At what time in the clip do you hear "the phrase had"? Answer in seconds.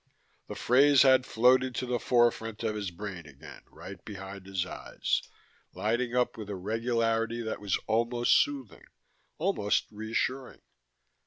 0.47-1.27